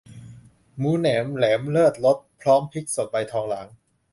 [0.77, 3.67] หมูแนมแหลมเลิศรส พร้อมพริกสดใบทองหลาง